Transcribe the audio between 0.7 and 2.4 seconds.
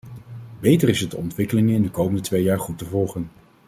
is het de ontwikkelingen in de komende